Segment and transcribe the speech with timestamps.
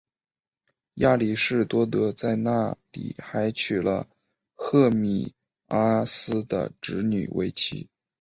[0.95, 4.07] 亚里士多德在那里还娶了
[4.55, 5.35] 赫米
[5.67, 7.87] 阿斯的侄女为妻。